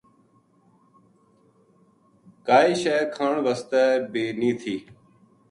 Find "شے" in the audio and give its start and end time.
2.81-2.95